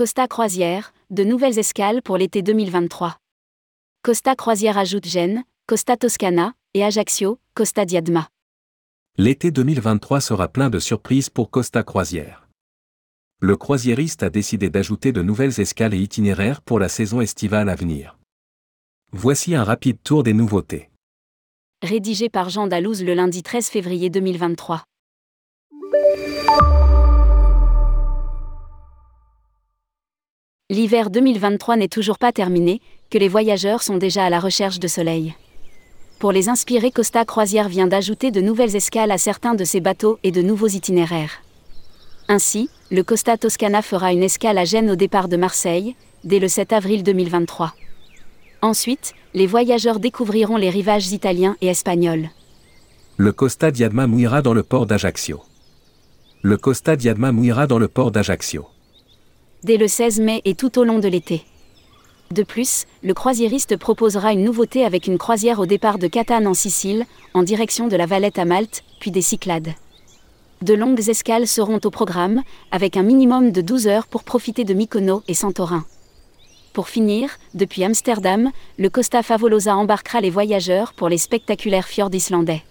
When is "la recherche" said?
34.30-34.78